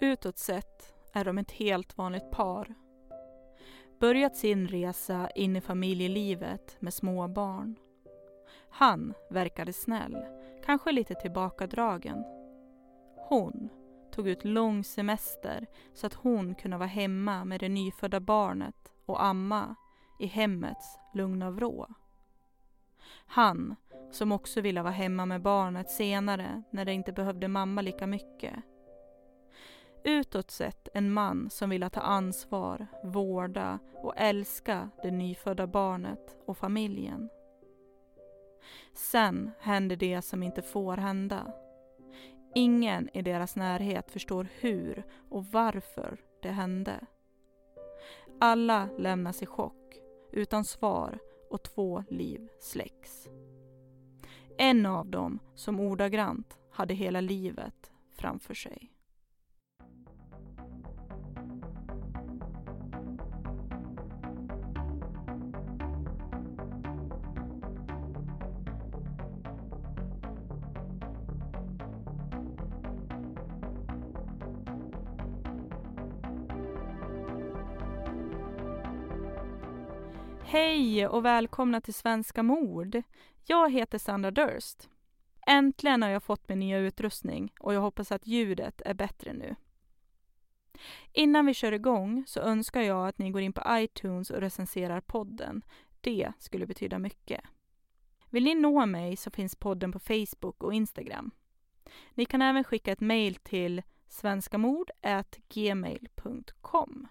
Utåt 0.00 0.38
sett 0.38 0.94
är 1.12 1.24
de 1.24 1.38
ett 1.38 1.50
helt 1.50 1.98
vanligt 1.98 2.30
par. 2.30 2.74
Börjat 4.00 4.36
sin 4.36 4.68
resa 4.68 5.30
in 5.34 5.56
i 5.56 5.60
familjelivet 5.60 6.76
med 6.80 6.94
små 6.94 7.28
barn. 7.28 7.78
Han 8.70 9.14
verkade 9.30 9.72
snäll, 9.72 10.16
kanske 10.64 10.92
lite 10.92 11.14
tillbakadragen. 11.14 12.24
Hon 13.16 13.68
tog 14.12 14.28
ut 14.28 14.44
lång 14.44 14.84
semester 14.84 15.66
så 15.94 16.06
att 16.06 16.14
hon 16.14 16.54
kunde 16.54 16.76
vara 16.76 16.88
hemma 16.88 17.44
med 17.44 17.60
det 17.60 17.68
nyfödda 17.68 18.20
barnet 18.20 18.92
och 19.06 19.24
amma 19.24 19.76
i 20.20 20.26
hemmets 20.26 20.98
lugna 21.14 21.50
vrå. 21.50 21.86
Han, 23.26 23.76
som 24.10 24.32
också 24.32 24.60
ville 24.60 24.82
vara 24.82 24.92
hemma 24.92 25.26
med 25.26 25.42
barnet 25.42 25.90
senare 25.90 26.62
när 26.70 26.84
det 26.84 26.92
inte 26.92 27.12
behövde 27.12 27.48
mamma 27.48 27.82
lika 27.82 28.06
mycket. 28.06 28.54
Utåt 30.04 30.50
sett 30.50 30.88
en 30.94 31.12
man 31.12 31.50
som 31.50 31.70
ville 31.70 31.90
ta 31.90 32.00
ansvar, 32.00 32.86
vårda 33.04 33.78
och 33.94 34.14
älska 34.16 34.90
det 35.02 35.10
nyfödda 35.10 35.66
barnet 35.66 36.36
och 36.46 36.58
familjen. 36.58 37.28
Sen 38.94 39.50
händer 39.60 39.96
det 39.96 40.22
som 40.22 40.42
inte 40.42 40.62
får 40.62 40.96
hända. 40.96 41.52
Ingen 42.54 43.08
i 43.12 43.22
deras 43.22 43.56
närhet 43.56 44.10
förstår 44.10 44.48
hur 44.60 45.04
och 45.30 45.44
varför 45.44 46.20
det 46.42 46.50
hände. 46.50 47.06
Alla 48.40 48.88
lämnas 48.98 49.42
i 49.42 49.46
chock, 49.46 49.96
utan 50.32 50.64
svar 50.64 51.18
och 51.50 51.62
två 51.62 52.04
liv 52.08 52.48
släcks. 52.60 53.28
En 54.58 54.86
av 54.86 55.10
dem 55.10 55.38
som 55.54 55.80
ordagrant 55.80 56.58
hade 56.70 56.94
hela 56.94 57.20
livet 57.20 57.92
framför 58.12 58.54
sig. 58.54 58.95
Hej 80.48 81.08
och 81.08 81.24
välkomna 81.24 81.80
till 81.80 81.94
Svenska 81.94 82.42
mord. 82.42 83.02
Jag 83.44 83.72
heter 83.72 83.98
Sandra 83.98 84.30
Durst. 84.30 84.88
Äntligen 85.46 86.02
har 86.02 86.10
jag 86.10 86.22
fått 86.22 86.48
min 86.48 86.58
nya 86.58 86.78
utrustning 86.78 87.52
och 87.60 87.74
jag 87.74 87.80
hoppas 87.80 88.12
att 88.12 88.26
ljudet 88.26 88.82
är 88.84 88.94
bättre 88.94 89.32
nu. 89.32 89.54
Innan 91.12 91.46
vi 91.46 91.54
kör 91.54 91.72
igång 91.72 92.24
så 92.26 92.40
önskar 92.40 92.80
jag 92.80 93.08
att 93.08 93.18
ni 93.18 93.30
går 93.30 93.42
in 93.42 93.52
på 93.52 93.62
iTunes 93.70 94.30
och 94.30 94.40
recenserar 94.40 95.00
podden. 95.00 95.62
Det 96.00 96.32
skulle 96.38 96.66
betyda 96.66 96.98
mycket. 96.98 97.40
Vill 98.30 98.44
ni 98.44 98.54
nå 98.54 98.86
mig 98.86 99.16
så 99.16 99.30
finns 99.30 99.56
podden 99.56 99.92
på 99.92 99.98
Facebook 99.98 100.62
och 100.62 100.74
Instagram. 100.74 101.30
Ni 102.14 102.24
kan 102.24 102.42
även 102.42 102.64
skicka 102.64 102.92
ett 102.92 103.00
mejl 103.00 103.34
till 103.34 103.82
svenskamord@gmail.com. 104.08 107.08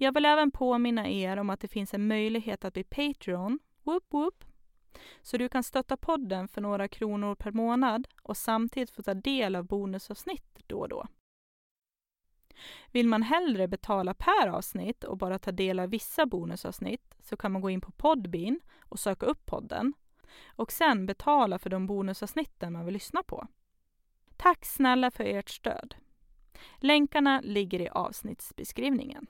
Jag 0.00 0.14
vill 0.14 0.24
även 0.24 0.50
påminna 0.50 1.08
er 1.08 1.36
om 1.36 1.50
att 1.50 1.60
det 1.60 1.68
finns 1.68 1.94
en 1.94 2.08
möjlighet 2.08 2.64
att 2.64 2.74
bli 2.74 2.84
Patreon, 2.84 3.58
whoop 3.82 4.04
whoop, 4.10 4.44
så 5.22 5.36
du 5.36 5.48
kan 5.48 5.62
stötta 5.62 5.96
podden 5.96 6.48
för 6.48 6.60
några 6.60 6.88
kronor 6.88 7.34
per 7.34 7.52
månad 7.52 8.08
och 8.22 8.36
samtidigt 8.36 8.90
få 8.90 9.02
ta 9.02 9.14
del 9.14 9.56
av 9.56 9.64
bonusavsnitt 9.64 10.58
då 10.66 10.78
och 10.78 10.88
då. 10.88 11.06
Vill 12.92 13.08
man 13.08 13.22
hellre 13.22 13.68
betala 13.68 14.14
per 14.14 14.48
avsnitt 14.48 15.04
och 15.04 15.18
bara 15.18 15.38
ta 15.38 15.52
del 15.52 15.78
av 15.78 15.90
vissa 15.90 16.26
bonusavsnitt 16.26 17.14
så 17.20 17.36
kan 17.36 17.52
man 17.52 17.62
gå 17.62 17.70
in 17.70 17.80
på 17.80 17.90
Podbean 17.90 18.60
och 18.80 18.98
söka 18.98 19.26
upp 19.26 19.46
podden 19.46 19.92
och 20.46 20.72
sen 20.72 21.06
betala 21.06 21.58
för 21.58 21.70
de 21.70 21.86
bonusavsnitten 21.86 22.72
man 22.72 22.84
vill 22.84 22.94
lyssna 22.94 23.22
på. 23.22 23.46
Tack 24.36 24.64
snälla 24.64 25.10
för 25.10 25.24
ert 25.24 25.50
stöd. 25.50 25.94
Länkarna 26.76 27.40
ligger 27.44 27.80
i 27.80 27.88
avsnittsbeskrivningen. 27.88 29.26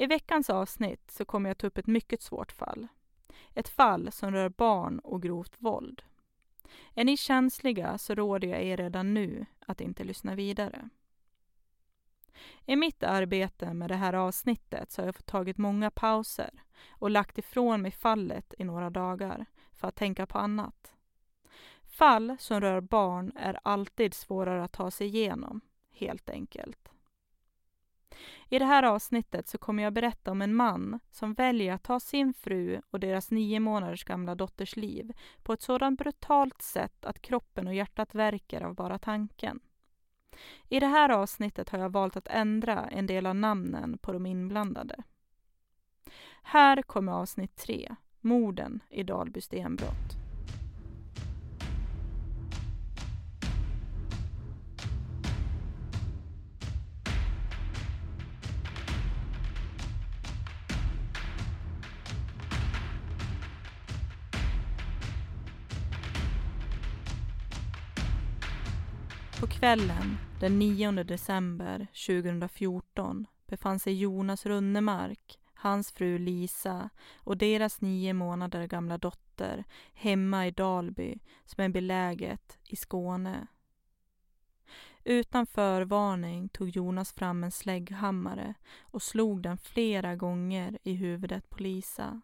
I 0.00 0.06
veckans 0.06 0.50
avsnitt 0.50 1.10
så 1.10 1.24
kommer 1.24 1.50
jag 1.50 1.58
ta 1.58 1.66
upp 1.66 1.78
ett 1.78 1.86
mycket 1.86 2.22
svårt 2.22 2.52
fall. 2.52 2.88
Ett 3.54 3.68
fall 3.68 4.12
som 4.12 4.32
rör 4.32 4.48
barn 4.48 4.98
och 4.98 5.22
grovt 5.22 5.54
våld. 5.58 6.02
Är 6.94 7.04
ni 7.04 7.16
känsliga 7.16 7.98
så 7.98 8.14
råder 8.14 8.48
jag 8.48 8.62
er 8.62 8.76
redan 8.76 9.14
nu 9.14 9.46
att 9.66 9.80
inte 9.80 10.04
lyssna 10.04 10.34
vidare. 10.34 10.88
I 12.66 12.76
mitt 12.76 13.02
arbete 13.02 13.74
med 13.74 13.90
det 13.90 13.96
här 13.96 14.12
avsnittet 14.12 14.90
så 14.90 15.02
har 15.02 15.06
jag 15.06 15.16
fått 15.16 15.26
tagit 15.26 15.58
många 15.58 15.90
pauser 15.90 16.62
och 16.88 17.10
lagt 17.10 17.38
ifrån 17.38 17.82
mig 17.82 17.90
fallet 17.90 18.54
i 18.58 18.64
några 18.64 18.90
dagar 18.90 19.46
för 19.72 19.88
att 19.88 19.96
tänka 19.96 20.26
på 20.26 20.38
annat. 20.38 20.92
Fall 21.84 22.36
som 22.38 22.60
rör 22.60 22.80
barn 22.80 23.32
är 23.36 23.58
alltid 23.62 24.14
svårare 24.14 24.64
att 24.64 24.72
ta 24.72 24.90
sig 24.90 25.06
igenom, 25.06 25.60
helt 25.90 26.30
enkelt. 26.30 26.88
I 28.48 28.58
det 28.58 28.64
här 28.64 28.82
avsnittet 28.82 29.48
så 29.48 29.58
kommer 29.58 29.82
jag 29.82 29.92
berätta 29.92 30.30
om 30.30 30.42
en 30.42 30.54
man 30.54 31.00
som 31.10 31.34
väljer 31.34 31.72
att 31.72 31.82
ta 31.82 32.00
sin 32.00 32.34
fru 32.34 32.80
och 32.90 33.00
deras 33.00 33.30
nio 33.30 33.60
månaders 33.60 34.04
gamla 34.04 34.34
dotters 34.34 34.76
liv 34.76 35.12
på 35.42 35.52
ett 35.52 35.62
sådant 35.62 35.98
brutalt 35.98 36.62
sätt 36.62 37.04
att 37.04 37.22
kroppen 37.22 37.66
och 37.66 37.74
hjärtat 37.74 38.14
verkar 38.14 38.62
av 38.62 38.74
bara 38.74 38.98
tanken. 38.98 39.60
I 40.68 40.80
det 40.80 40.86
här 40.86 41.08
avsnittet 41.08 41.68
har 41.68 41.78
jag 41.78 41.92
valt 41.92 42.16
att 42.16 42.28
ändra 42.28 42.88
en 42.88 43.06
del 43.06 43.26
av 43.26 43.36
namnen 43.36 43.98
på 43.98 44.12
de 44.12 44.26
inblandade. 44.26 45.02
Här 46.42 46.82
kommer 46.82 47.12
avsnitt 47.12 47.56
tre, 47.56 47.96
morden 48.20 48.80
i 48.90 49.02
Dalby 49.02 49.40
stenbrott. 49.40 50.17
Kvällen 69.58 70.16
den 70.40 70.58
9 70.58 70.92
december 70.92 71.86
2014 72.06 73.26
befann 73.46 73.78
sig 73.78 73.94
Jonas 73.94 74.46
Runnemark, 74.46 75.38
hans 75.54 75.92
fru 75.92 76.18
Lisa 76.18 76.90
och 77.16 77.36
deras 77.36 77.80
nio 77.80 78.12
månader 78.12 78.66
gamla 78.66 78.98
dotter 78.98 79.64
hemma 79.92 80.46
i 80.46 80.50
Dalby 80.50 81.18
som 81.44 81.64
är 81.64 81.68
beläget 81.68 82.58
i 82.64 82.76
Skåne. 82.76 83.46
Utan 85.04 85.46
förvarning 85.46 86.48
tog 86.48 86.68
Jonas 86.68 87.12
fram 87.12 87.44
en 87.44 87.52
slägghammare 87.52 88.54
och 88.80 89.02
slog 89.02 89.42
den 89.42 89.58
flera 89.58 90.16
gånger 90.16 90.78
i 90.82 90.92
huvudet 90.92 91.50
på 91.50 91.62
Lisa. 91.62 92.20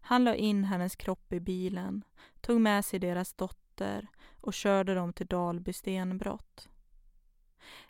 Han 0.00 0.24
la 0.24 0.34
in 0.34 0.64
hennes 0.64 0.96
kropp 0.96 1.32
i 1.32 1.40
bilen, 1.40 2.04
tog 2.40 2.60
med 2.60 2.84
sig 2.84 2.98
deras 2.98 3.32
dotter 3.32 4.08
och 4.40 4.54
körde 4.54 4.94
dem 4.94 5.12
till 5.12 5.26
Dalby 5.26 5.72
stenbrott. 5.72 6.68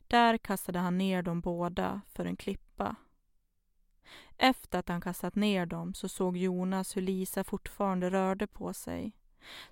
Där 0.07 0.39
kastade 0.39 0.79
han 0.79 0.99
ner 0.99 1.23
dem 1.23 1.41
båda 1.41 2.01
för 2.07 2.25
en 2.25 2.37
klippa. 2.37 2.97
Efter 4.37 4.79
att 4.79 4.89
han 4.89 5.01
kastat 5.01 5.35
ner 5.35 5.67
dem 5.67 5.95
så 5.95 6.09
såg 6.09 6.37
Jonas 6.37 6.97
hur 6.97 7.03
Lisa 7.03 7.45
fortfarande 7.45 8.11
rörde 8.11 8.47
på 8.47 8.73
sig. 8.73 9.13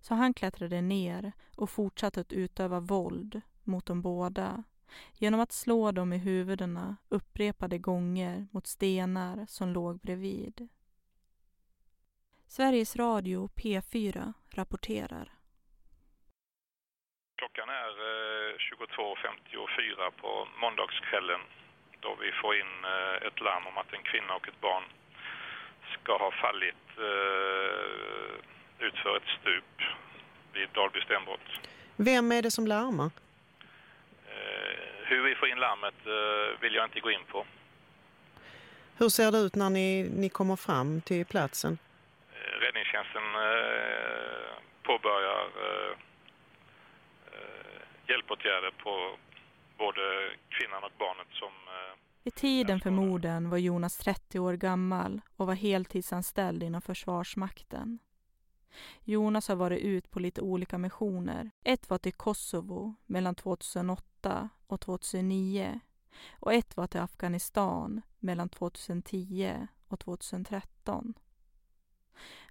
Så 0.00 0.14
han 0.14 0.34
klättrade 0.34 0.80
ner 0.80 1.32
och 1.56 1.70
fortsatte 1.70 2.20
att 2.20 2.32
utöva 2.32 2.80
våld 2.80 3.40
mot 3.64 3.86
dem 3.86 4.02
båda 4.02 4.64
genom 5.14 5.40
att 5.40 5.52
slå 5.52 5.92
dem 5.92 6.12
i 6.12 6.18
huvudena 6.18 6.96
upprepade 7.08 7.78
gånger 7.78 8.46
mot 8.50 8.66
stenar 8.66 9.46
som 9.48 9.68
låg 9.68 9.98
bredvid. 9.98 10.68
Sveriges 12.46 12.96
Radio 12.96 13.48
P4 13.54 14.32
rapporterar. 14.48 15.35
Klockan 17.56 17.74
är 17.74 17.92
22.54 18.58 20.10
på 20.20 20.48
måndagskvällen 20.60 21.40
då 22.00 22.16
vi 22.20 22.32
får 22.32 22.54
in 22.56 22.84
eh, 22.84 23.26
ett 23.26 23.40
larm 23.40 23.66
om 23.66 23.78
att 23.78 23.92
en 23.92 24.02
kvinna 24.02 24.34
och 24.34 24.48
ett 24.48 24.60
barn 24.60 24.82
ska 25.94 26.18
ha 26.18 26.30
fallit 26.30 26.86
eh, 26.98 28.86
utför 28.86 29.16
ett 29.16 29.28
stup 29.40 29.82
vid 30.52 30.68
Dalby 30.68 31.00
stenbrott. 31.00 31.48
Vem 31.96 32.32
är 32.32 32.42
det 32.42 32.50
som 32.50 32.66
larmar? 32.66 33.10
Eh, 34.26 34.76
hur 35.04 35.22
vi 35.22 35.34
får 35.34 35.48
in 35.48 35.58
larmet 35.58 36.00
vill 36.60 36.74
jag 36.74 36.84
inte 36.84 37.00
gå 37.00 37.10
in 37.10 37.24
på. 37.28 37.46
Hur 38.98 39.08
ser 39.08 39.32
det 39.32 39.38
ut 39.38 39.54
när 39.54 39.70
ni, 39.70 40.08
ni 40.16 40.28
kommer 40.28 40.56
fram 40.56 41.00
till 41.00 41.26
platsen? 41.26 41.78
räddningstjänsten 42.60 43.22
eh, 43.34 44.50
påbörjar 44.82 45.40
eh, 45.40 45.90
eh, 45.90 45.96
hjälpåtgärder 48.08 48.70
på 48.70 49.16
både 49.78 50.02
kvinnan 50.48 50.84
och 50.84 50.92
barnet 50.98 51.28
som... 51.30 51.52
Vid 52.22 52.34
tiden 52.34 52.80
för 52.80 52.90
morden 52.90 53.50
var 53.50 53.58
Jonas 53.58 53.96
30 53.98 54.38
år 54.38 54.54
gammal 54.54 55.20
och 55.36 55.46
var 55.46 55.54
heltidsanställd 55.54 56.62
inom 56.62 56.82
Försvarsmakten. 56.82 57.98
Jonas 59.04 59.48
har 59.48 59.56
varit 59.56 59.80
ut 59.80 60.10
på 60.10 60.20
lite 60.20 60.40
olika 60.40 60.78
missioner. 60.78 61.50
Ett 61.64 61.90
var 61.90 61.98
till 61.98 62.12
Kosovo 62.12 62.94
mellan 63.06 63.34
2008 63.34 64.48
och 64.66 64.80
2009 64.80 65.80
och 66.40 66.52
ett 66.52 66.76
var 66.76 66.86
till 66.86 67.00
Afghanistan 67.00 68.02
mellan 68.18 68.48
2010 68.48 69.68
och 69.88 70.00
2013. 70.00 71.14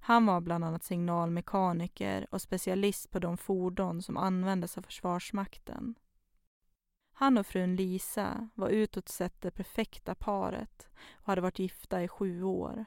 Han 0.00 0.26
var 0.26 0.40
bland 0.40 0.64
annat 0.64 0.84
signalmekaniker 0.84 2.26
och 2.30 2.42
specialist 2.42 3.10
på 3.10 3.18
de 3.18 3.36
fordon 3.36 4.02
som 4.02 4.16
användes 4.16 4.78
av 4.78 4.82
Försvarsmakten. 4.82 5.94
Han 7.12 7.38
och 7.38 7.46
frun 7.46 7.76
Lisa 7.76 8.48
var 8.54 8.68
utåt 8.68 9.08
sett 9.08 9.40
det 9.40 9.50
perfekta 9.50 10.14
paret 10.14 10.88
och 11.12 11.26
hade 11.26 11.40
varit 11.40 11.58
gifta 11.58 12.02
i 12.02 12.08
sju 12.08 12.42
år. 12.42 12.84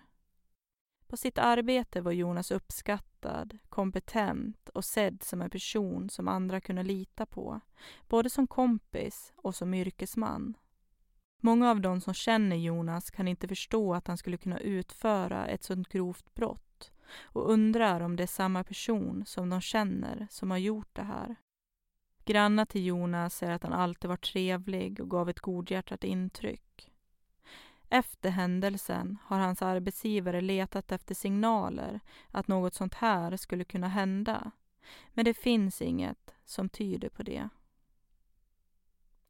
På 1.08 1.18
sitt 1.18 1.38
arbete 1.38 2.02
var 2.02 2.12
Jonas 2.12 2.52
uppskattad, 2.52 3.58
kompetent 3.70 4.70
och 4.70 4.86
sedd 4.86 5.24
som 5.24 5.42
en 5.42 5.50
person 5.50 6.10
som 6.10 6.28
andra 6.28 6.62
kunde 6.62 6.84
lita 6.84 7.26
på, 7.26 7.60
både 8.08 8.30
som 8.30 8.48
kompis 8.48 9.34
och 9.36 9.56
som 9.56 9.74
yrkesman. 9.74 10.58
Många 11.42 11.72
av 11.72 11.82
de 11.82 12.02
som 12.02 12.14
känner 12.14 12.56
Jonas 12.56 13.12
kan 13.12 13.28
inte 13.28 13.48
förstå 13.48 13.94
att 13.94 14.08
han 14.08 14.18
skulle 14.18 14.38
kunna 14.38 14.60
utföra 14.60 15.48
ett 15.48 15.64
sådant 15.64 15.90
grovt 15.90 16.34
brott 16.34 16.69
och 17.24 17.52
undrar 17.52 18.02
om 18.02 18.16
det 18.16 18.24
är 18.24 18.28
samma 18.28 18.64
person 18.64 19.26
som 19.26 19.50
de 19.50 19.62
känner 19.62 20.28
som 20.30 20.52
har 20.52 20.58
gjort 20.58 20.90
det 20.94 21.04
här. 21.04 21.36
Grannar 22.26 22.66
till 22.66 22.86
Jonas 22.86 23.36
säger 23.36 23.54
att 23.54 23.64
han 23.64 23.74
alltid 23.74 24.10
var 24.10 24.18
trevlig 24.18 25.00
och 25.00 25.10
gav 25.10 25.30
ett 25.30 25.40
godhjärtat 25.40 26.04
intryck. 26.04 26.92
Efter 27.90 28.30
händelsen 28.30 29.18
har 29.24 29.40
hans 29.40 29.62
arbetsgivare 29.62 30.42
letat 30.42 30.92
efter 30.92 31.16
signaler 31.16 32.00
att 32.32 32.48
något 32.48 32.74
sånt 32.74 32.94
här 32.94 33.38
skulle 33.38 33.64
kunna 33.64 33.88
hända. 33.88 34.52
Men 35.14 35.26
det 35.26 35.34
finns 35.34 35.82
inget 35.82 36.34
som 36.46 36.70
tyder 36.70 37.10
på 37.10 37.24
det. 37.24 37.50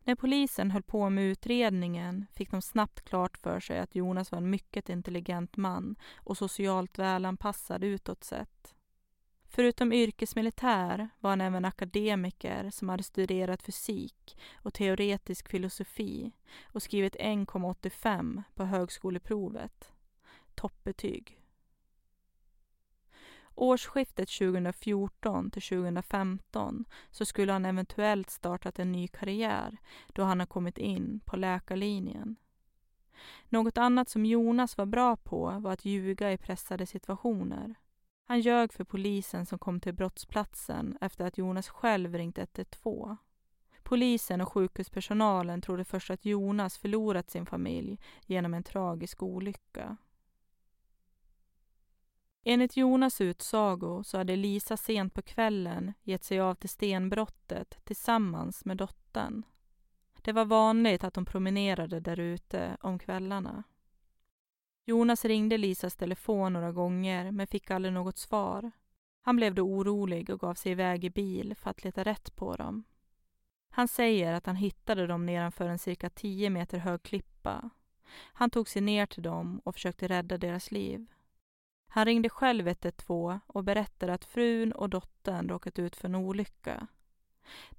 När 0.10 0.16
polisen 0.16 0.72
höll 0.72 0.84
på 0.84 1.10
med 1.10 1.24
utredningen 1.24 2.26
fick 2.34 2.52
de 2.52 2.62
snabbt 2.62 3.02
klart 3.02 3.38
för 3.38 3.60
sig 3.60 3.80
att 3.80 3.96
Jonas 3.96 4.32
var 4.32 4.38
en 4.38 4.50
mycket 4.50 4.90
intelligent 4.90 5.58
man 5.58 5.96
och 6.16 6.38
socialt 6.38 7.00
välanpassad 7.00 7.84
utåt 7.84 8.24
sett. 8.24 8.76
Förutom 9.46 9.94
yrkesmilitär 9.94 11.10
var 11.20 11.30
han 11.30 11.42
även 11.42 11.66
akademiker 11.66 12.70
som 12.70 12.90
hade 12.90 13.04
studerat 13.04 13.64
fysik 13.64 14.38
och 14.56 14.74
teoretisk 14.74 15.50
filosofi 15.50 16.32
och 16.64 16.84
skrivit 16.84 17.16
1,85 17.16 18.44
på 18.56 18.64
högskoleprovet. 18.64 19.92
Toppbetyg. 20.56 21.39
Årsskiftet 23.60 24.30
2014 24.30 25.52
till 25.52 25.62
2015 25.62 26.86
så 27.12 27.26
skulle 27.26 27.52
han 27.52 27.66
eventuellt 27.66 28.30
startat 28.30 28.80
en 28.80 28.92
ny 28.92 29.08
karriär 29.08 29.78
då 30.08 30.24
han 30.24 30.40
har 30.40 30.48
kommit 30.48 30.78
in 30.78 31.20
på 31.26 31.38
läkarlinjen. 31.38 32.36
Något 33.50 33.78
annat 33.78 34.10
som 34.10 34.26
Jonas 34.26 34.78
var 34.78 34.86
bra 34.86 35.16
på 35.16 35.56
var 35.60 35.74
att 35.74 35.86
ljuga 35.86 36.32
i 36.32 36.38
pressade 36.38 36.86
situationer. 36.86 37.76
Han 38.26 38.40
ljög 38.40 38.74
för 38.74 38.84
polisen 38.84 39.46
som 39.46 39.60
kom 39.60 39.80
till 39.80 39.94
brottsplatsen 39.94 40.98
efter 41.02 41.26
att 41.26 41.38
Jonas 41.38 41.70
själv 41.70 42.16
ringt 42.16 42.38
112. 42.38 43.16
Polisen 43.84 44.42
och 44.42 44.54
sjukhuspersonalen 44.54 45.62
trodde 45.62 45.86
först 45.86 46.10
att 46.10 46.26
Jonas 46.26 46.78
förlorat 46.78 47.30
sin 47.30 47.46
familj 47.46 48.00
genom 48.26 48.54
en 48.54 48.64
tragisk 48.64 49.24
olycka. 49.24 49.98
Enligt 52.44 52.78
Jonas 52.78 53.22
utsago 53.22 54.04
så 54.04 54.18
hade 54.18 54.36
Lisa 54.36 54.78
sent 54.78 55.14
på 55.14 55.22
kvällen 55.22 55.94
gett 56.04 56.24
sig 56.24 56.40
av 56.40 56.56
till 56.56 56.70
stenbrottet 56.70 57.86
tillsammans 57.86 58.66
med 58.66 58.78
dottern. 58.78 59.44
Det 60.22 60.32
var 60.32 60.46
vanligt 60.46 61.04
att 61.04 61.14
de 61.14 61.26
promenerade 61.26 62.00
där 62.00 62.20
ute 62.20 62.78
om 62.82 63.00
kvällarna. 63.00 63.64
Jonas 64.86 65.26
ringde 65.26 65.58
Lisas 65.58 65.96
telefon 65.96 66.54
några 66.54 66.72
gånger 66.72 67.32
men 67.32 67.48
fick 67.48 67.72
aldrig 67.72 67.94
något 67.94 68.18
svar. 68.18 68.72
Han 69.22 69.36
blev 69.36 69.56
då 69.56 69.64
orolig 69.64 70.30
och 70.30 70.40
gav 70.40 70.54
sig 70.54 70.72
iväg 70.72 71.06
i 71.06 71.10
bil 71.10 71.56
för 71.56 71.70
att 71.70 71.84
leta 71.84 72.04
rätt 72.04 72.36
på 72.36 72.56
dem. 72.56 72.84
Han 73.70 73.88
säger 73.88 74.34
att 74.34 74.46
han 74.46 74.56
hittade 74.56 75.08
dem 75.08 75.26
nedanför 75.26 75.70
en 75.70 75.80
cirka 75.80 76.10
10 76.10 76.50
meter 76.50 76.78
hög 76.78 77.04
klippa. 77.04 77.70
Han 78.34 78.50
tog 78.50 78.70
sig 78.70 78.82
ner 78.82 79.06
till 79.06 79.24
dem 79.24 79.62
och 79.66 79.76
försökte 79.76 80.08
rädda 80.08 80.38
deras 80.38 80.72
liv. 80.72 81.08
Han 81.92 82.06
ringde 82.06 82.30
själv 82.30 82.68
112 82.68 83.40
och 83.48 83.64
berättade 83.64 84.14
att 84.14 84.26
frun 84.26 84.72
och 84.72 84.90
dottern 84.90 85.50
råkat 85.50 85.80
ut 85.80 85.96
för 85.96 86.08
en 86.08 86.16
olycka. 86.16 86.88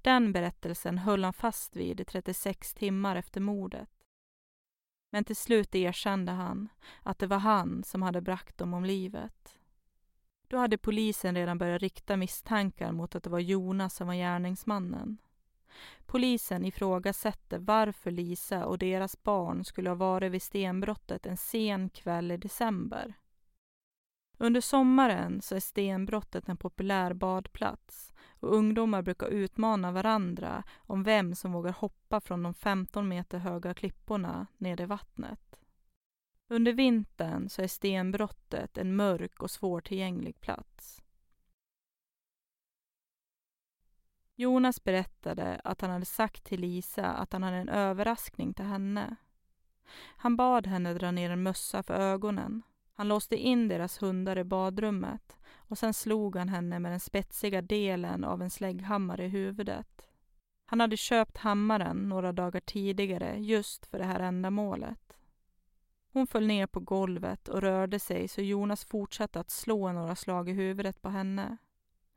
Den 0.01 0.33
berättelsen 0.33 0.97
höll 0.97 1.23
han 1.23 1.33
fast 1.33 1.75
vid 1.75 1.99
i 1.99 2.05
36 2.05 2.73
timmar 2.73 3.15
efter 3.15 3.41
mordet. 3.41 3.89
Men 5.09 5.23
till 5.23 5.35
slut 5.35 5.75
erkände 5.75 6.31
han 6.31 6.69
att 7.03 7.19
det 7.19 7.27
var 7.27 7.37
han 7.37 7.83
som 7.83 8.01
hade 8.01 8.21
bragt 8.21 8.57
dem 8.57 8.73
om 8.73 8.85
livet. 8.85 9.57
Då 10.47 10.57
hade 10.57 10.77
polisen 10.77 11.35
redan 11.35 11.57
börjat 11.57 11.81
rikta 11.81 12.17
misstankar 12.17 12.91
mot 12.91 13.15
att 13.15 13.23
det 13.23 13.29
var 13.29 13.39
Jonas 13.39 13.95
som 13.95 14.07
var 14.07 14.13
gärningsmannen. 14.13 15.17
Polisen 16.05 16.65
ifrågasätter 16.65 17.59
varför 17.59 18.11
Lisa 18.11 18.65
och 18.65 18.77
deras 18.77 19.23
barn 19.23 19.65
skulle 19.65 19.89
ha 19.89 19.95
varit 19.95 20.31
vid 20.31 20.41
stenbrottet 20.41 21.25
en 21.25 21.37
sen 21.37 21.89
kväll 21.89 22.31
i 22.31 22.37
december. 22.37 23.13
Under 24.41 24.61
sommaren 24.61 25.41
så 25.41 25.55
är 25.55 25.59
stenbrottet 25.59 26.49
en 26.49 26.57
populär 26.57 27.13
badplats 27.13 28.13
och 28.39 28.55
ungdomar 28.55 29.01
brukar 29.01 29.27
utmana 29.27 29.91
varandra 29.91 30.63
om 30.77 31.03
vem 31.03 31.35
som 31.35 31.51
vågar 31.51 31.71
hoppa 31.71 32.21
från 32.21 32.43
de 32.43 32.53
15 32.53 33.07
meter 33.07 33.37
höga 33.37 33.73
klipporna 33.73 34.47
ner 34.57 34.81
i 34.81 34.85
vattnet. 34.85 35.59
Under 36.47 36.73
vintern 36.73 37.49
så 37.49 37.61
är 37.61 37.67
stenbrottet 37.67 38.77
en 38.77 38.95
mörk 38.95 39.43
och 39.43 39.51
svårtillgänglig 39.51 40.39
plats. 40.39 41.03
Jonas 44.35 44.83
berättade 44.83 45.61
att 45.63 45.81
han 45.81 45.89
hade 45.89 46.05
sagt 46.05 46.43
till 46.43 46.61
Lisa 46.61 47.05
att 47.05 47.33
han 47.33 47.43
hade 47.43 47.57
en 47.57 47.69
överraskning 47.69 48.53
till 48.53 48.65
henne. 48.65 49.15
Han 50.17 50.35
bad 50.35 50.67
henne 50.67 50.93
dra 50.93 51.11
ner 51.11 51.29
en 51.29 51.43
mössa 51.43 51.83
för 51.83 51.93
ögonen 51.93 52.63
han 53.01 53.07
låste 53.07 53.37
in 53.37 53.67
deras 53.67 54.01
hundar 54.01 54.37
i 54.37 54.43
badrummet 54.43 55.37
och 55.55 55.77
sen 55.77 55.93
slog 55.93 56.35
han 56.35 56.49
henne 56.49 56.79
med 56.79 56.91
den 56.91 56.99
spetsiga 56.99 57.61
delen 57.61 58.23
av 58.23 58.41
en 58.41 58.49
slägghammare 58.49 59.25
i 59.25 59.27
huvudet. 59.27 60.01
Han 60.65 60.79
hade 60.79 60.97
köpt 60.97 61.37
hammaren 61.37 61.97
några 61.97 62.31
dagar 62.31 62.59
tidigare 62.59 63.37
just 63.39 63.85
för 63.85 63.99
det 63.99 64.05
här 64.05 64.19
ändamålet. 64.19 65.17
Hon 66.13 66.27
föll 66.27 66.47
ner 66.47 66.67
på 66.67 66.79
golvet 66.79 67.47
och 67.47 67.61
rörde 67.61 67.99
sig 67.99 68.27
så 68.27 68.41
Jonas 68.41 68.85
fortsatte 68.85 69.39
att 69.39 69.49
slå 69.49 69.91
några 69.91 70.15
slag 70.15 70.49
i 70.49 70.53
huvudet 70.53 71.01
på 71.01 71.09
henne. 71.09 71.57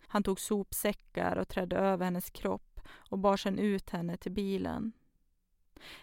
Han 0.07 0.23
tog 0.23 0.41
sopsäckar 0.41 1.37
och 1.37 1.49
trädde 1.49 1.77
över 1.77 2.05
hennes 2.05 2.31
kropp 2.31 2.81
och 3.11 3.19
bar 3.19 3.37
sedan 3.37 3.59
ut 3.59 3.91
henne 3.91 4.17
till 4.17 4.33
bilen. 4.33 4.93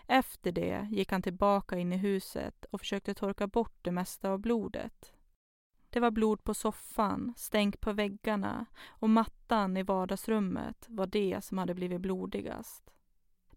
Efter 0.08 0.52
det 0.52 0.88
gick 0.92 1.12
han 1.12 1.22
tillbaka 1.22 1.78
in 1.78 1.94
i 1.94 1.98
huset 1.98 2.66
och 2.66 2.80
försökte 2.80 3.14
torka 3.14 3.48
bort 3.48 3.78
det 3.82 3.92
mesta 3.92 4.30
av 4.30 4.40
blodet. 4.40 5.14
Det 5.90 6.00
var 6.00 6.12
blod 6.12 6.44
på 6.44 6.54
soffan, 6.54 7.34
stänk 7.38 7.82
på 7.82 7.94
väggarna 7.94 8.66
och 8.88 9.10
mattan 9.10 9.78
i 9.78 9.84
vardagsrummet 9.84 10.86
var 10.90 11.08
det 11.08 11.44
som 11.44 11.58
hade 11.58 11.74
blivit 11.74 12.02
blodigast. 12.02 12.94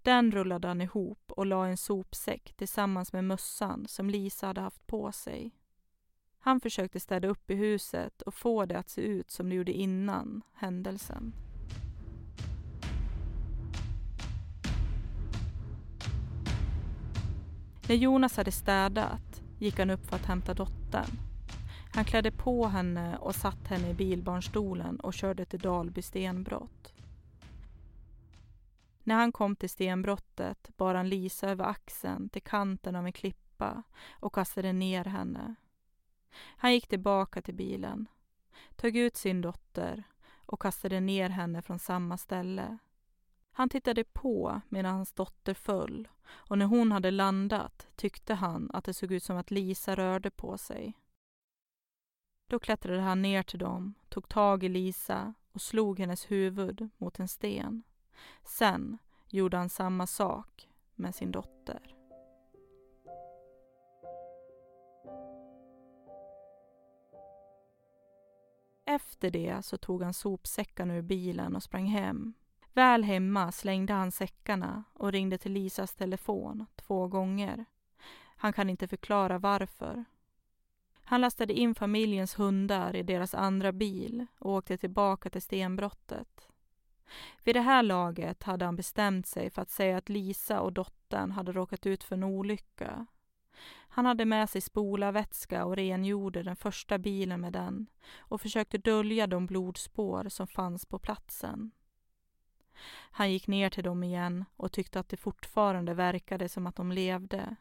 Den 0.02 0.32
rullade 0.32 0.68
han 0.68 0.80
ihop 0.80 1.32
och 1.32 1.46
la 1.46 1.66
i 1.66 1.70
en 1.70 1.76
sopsäck 1.76 2.54
tillsammans 2.56 3.12
med 3.12 3.24
mössan 3.24 3.86
som 3.88 4.10
Lisa 4.10 4.46
hade 4.46 4.60
haft 4.60 4.86
på 4.86 5.12
sig. 5.12 5.50
Han 6.38 6.60
försökte 6.60 7.00
städa 7.00 7.28
upp 7.28 7.50
i 7.50 7.54
huset 7.54 8.22
och 8.22 8.34
få 8.34 8.66
det 8.66 8.78
att 8.78 8.88
se 8.88 9.00
ut 9.00 9.30
som 9.30 9.48
det 9.48 9.54
gjorde 9.54 9.72
innan 9.72 10.42
händelsen. 10.52 11.32
När 17.88 17.96
Jonas 17.96 18.36
hade 18.36 18.52
städat 18.52 19.42
gick 19.58 19.78
han 19.78 19.90
upp 19.90 20.06
för 20.06 20.16
att 20.16 20.26
hämta 20.26 20.54
dottern. 20.54 21.18
Han 21.94 22.04
klädde 22.04 22.30
på 22.30 22.66
henne 22.66 23.16
och 23.16 23.34
satt 23.34 23.68
henne 23.68 23.90
i 23.90 23.94
bilbarnstolen 23.94 25.00
och 25.00 25.14
körde 25.14 25.44
till 25.44 25.60
Dalby 25.60 26.02
stenbrott. 26.02 26.94
När 29.02 29.14
han 29.14 29.32
kom 29.32 29.56
till 29.56 29.70
stenbrottet 29.70 30.70
bar 30.76 30.94
han 30.94 31.08
Lisa 31.08 31.48
över 31.48 31.64
axeln 31.64 32.28
till 32.28 32.42
kanten 32.42 32.96
av 32.96 33.06
en 33.06 33.12
klippa 33.12 33.82
och 34.10 34.34
kastade 34.34 34.72
ner 34.72 35.04
henne. 35.04 35.54
Han 36.56 36.72
gick 36.72 36.88
tillbaka 36.88 37.42
till 37.42 37.54
bilen. 37.54 38.06
tog 38.76 38.96
ut 38.96 39.16
sin 39.16 39.40
dotter 39.40 40.02
och 40.46 40.62
kastade 40.62 41.00
ner 41.00 41.28
henne 41.28 41.62
från 41.62 41.78
samma 41.78 42.16
ställe. 42.16 42.78
Han 43.56 43.68
tittade 43.68 44.04
på 44.04 44.60
medan 44.68 44.94
hans 44.94 45.12
dotter 45.12 45.54
föll 45.54 46.08
och 46.26 46.58
när 46.58 46.66
hon 46.66 46.92
hade 46.92 47.10
landat 47.10 47.88
tyckte 47.96 48.34
han 48.34 48.70
att 48.72 48.84
det 48.84 48.94
såg 48.94 49.12
ut 49.12 49.22
som 49.22 49.36
att 49.36 49.50
Lisa 49.50 49.94
rörde 49.94 50.30
på 50.30 50.58
sig. 50.58 50.94
Då 52.46 52.58
klättrade 52.58 53.00
han 53.00 53.22
ner 53.22 53.42
till 53.42 53.58
dem, 53.58 53.94
tog 54.08 54.28
tag 54.28 54.64
i 54.64 54.68
Lisa 54.68 55.34
och 55.52 55.60
slog 55.60 55.98
hennes 55.98 56.30
huvud 56.30 56.88
mot 56.96 57.18
en 57.18 57.28
sten. 57.28 57.82
Sen 58.44 58.98
gjorde 59.28 59.56
han 59.56 59.68
samma 59.68 60.06
sak 60.06 60.68
med 60.94 61.14
sin 61.14 61.32
dotter. 61.32 61.94
Efter 68.86 69.30
det 69.30 69.64
så 69.64 69.76
tog 69.76 70.02
han 70.02 70.14
sopsäckarna 70.14 70.96
ur 70.96 71.02
bilen 71.02 71.56
och 71.56 71.62
sprang 71.62 71.86
hem. 71.86 72.34
Väl 72.74 73.04
hemma 73.04 73.52
slängde 73.52 73.92
han 73.92 74.12
säckarna 74.12 74.84
och 74.92 75.12
ringde 75.12 75.38
till 75.38 75.52
Lisas 75.52 75.94
telefon 75.94 76.66
två 76.76 77.08
gånger. 77.08 77.64
Han 78.36 78.52
kan 78.52 78.70
inte 78.70 78.88
förklara 78.88 79.38
varför. 79.38 80.04
Han 81.04 81.20
lastade 81.20 81.52
in 81.52 81.74
familjens 81.74 82.38
hundar 82.38 82.96
i 82.96 83.02
deras 83.02 83.34
andra 83.34 83.72
bil 83.72 84.26
och 84.38 84.52
åkte 84.52 84.76
tillbaka 84.76 85.30
till 85.30 85.42
stenbrottet. 85.42 86.48
Vid 87.44 87.56
det 87.56 87.60
här 87.60 87.82
laget 87.82 88.42
hade 88.42 88.64
han 88.64 88.76
bestämt 88.76 89.26
sig 89.26 89.50
för 89.50 89.62
att 89.62 89.70
säga 89.70 89.96
att 89.96 90.08
Lisa 90.08 90.60
och 90.60 90.72
dottern 90.72 91.30
hade 91.30 91.52
råkat 91.52 91.86
ut 91.86 92.04
för 92.04 92.14
en 92.14 92.24
olycka. 92.24 93.06
Han 93.88 94.06
hade 94.06 94.24
med 94.24 94.50
sig 94.50 94.60
spolarvätska 94.60 95.64
och 95.64 95.76
rengjorde 95.76 96.42
den 96.42 96.56
första 96.56 96.98
bilen 96.98 97.40
med 97.40 97.52
den 97.52 97.86
och 98.18 98.40
försökte 98.40 98.78
dölja 98.78 99.26
de 99.26 99.46
blodspår 99.46 100.28
som 100.28 100.46
fanns 100.46 100.86
på 100.86 100.98
platsen. 100.98 101.70
Han 103.10 103.32
gick 103.32 103.46
ner 103.46 103.70
till 103.70 103.84
dem 103.84 104.02
igen 104.02 104.44
och 104.56 104.72
tyckte 104.72 105.00
att 105.00 105.08
det 105.08 105.16
fortfarande 105.16 105.94
verkade 105.94 106.48
som 106.48 106.66
att 106.66 106.76
de 106.76 106.92
levde. 106.92 107.56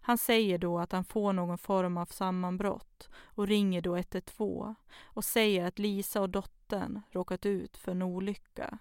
Han 0.00 0.18
säger 0.18 0.58
då 0.58 0.78
att 0.78 0.92
han 0.92 1.04
får 1.04 1.32
någon 1.32 1.58
form 1.58 1.96
av 1.96 2.06
sammanbrott 2.06 3.08
och 3.14 3.46
ringer 3.46 3.80
då 3.80 3.96
112 3.96 4.74
och 5.02 5.24
säger 5.24 5.66
att 5.66 5.78
Lisa 5.78 6.20
och 6.20 6.30
dottern 6.30 7.02
råkat 7.10 7.46
ut 7.46 7.76
för 7.76 7.92
en 7.92 8.02
olycka. 8.02 8.78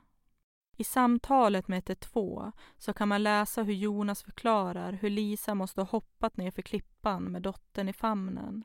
I 0.80 0.84
samtalet 0.84 1.68
med 1.68 1.78
112 1.78 2.52
så 2.78 2.94
kan 2.94 3.08
man 3.08 3.24
läsa 3.24 3.64
hur 3.64 3.74
Jonas 3.74 4.24
förklarar 4.24 4.94
hur 4.94 5.10
Lisa 5.10 5.56
måste 5.56 5.82
ha 5.82 5.86
hoppat 5.86 6.38
ner 6.38 6.52
för 6.52 6.62
klippan 6.62 7.24
med 7.24 7.42
dottern 7.42 7.90
i 7.90 7.94
famnen. 7.94 8.64